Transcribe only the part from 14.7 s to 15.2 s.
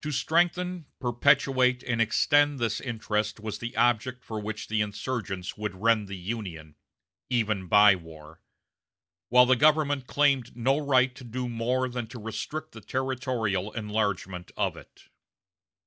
it.